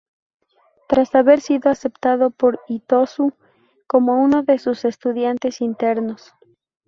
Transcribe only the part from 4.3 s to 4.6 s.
de